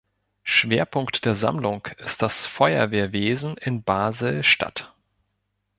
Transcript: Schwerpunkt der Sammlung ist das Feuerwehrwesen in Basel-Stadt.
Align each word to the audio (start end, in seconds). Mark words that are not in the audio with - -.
Schwerpunkt 0.41 1.25
der 1.25 1.35
Sammlung 1.35 1.85
ist 1.99 2.23
das 2.23 2.47
Feuerwehrwesen 2.47 3.55
in 3.57 3.83
Basel-Stadt. 3.83 4.95